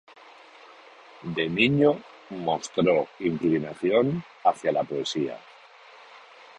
De 1.35 1.47
niño 1.47 2.01
mostró 2.31 3.07
inclinación 3.19 4.23
hacia 4.43 4.71
la 4.71 4.83
poesía. 4.83 5.39